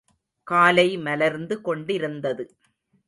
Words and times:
காலை 0.47 0.97
மலர்ந்து 0.97 1.61
கொண்டிருந்தது. 1.61 2.45